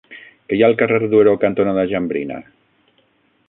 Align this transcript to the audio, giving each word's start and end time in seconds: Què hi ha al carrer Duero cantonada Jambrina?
Què 0.53 0.57
hi 0.59 0.63
ha 0.63 0.69
al 0.71 0.77
carrer 0.79 1.09
Duero 1.11 1.35
cantonada 1.45 1.83
Jambrina? 1.93 2.41